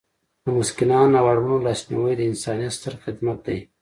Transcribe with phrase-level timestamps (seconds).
[0.43, 3.59] د مسکینانو او اړمنو لاسنیوی د انسانیت ستر خدمت دی.